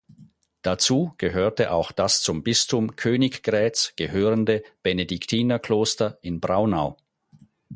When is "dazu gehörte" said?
0.63-1.71